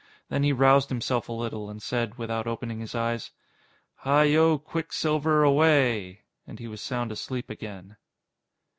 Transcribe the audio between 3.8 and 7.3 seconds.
"Hi yo, Quicksilver, away." And he was sound